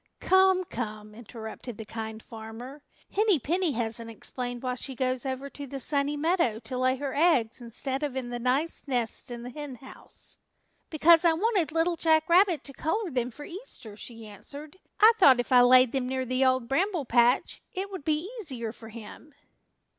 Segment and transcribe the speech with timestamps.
[0.19, 2.81] "Come, come," interrupted the Kind Farmer.
[3.11, 7.13] "Henny Penny hasn't explained why she goes over to the Sunny Meadow to lay her
[7.13, 10.39] eggs instead of in the nice nests in the Henhouse."
[10.89, 14.79] "Because I wanted Little Jack Rabbit to color them for Easter," she answered.
[14.99, 18.71] "I thought if I laid them near the Old Bramble Patch it would be easier
[18.71, 19.35] for him."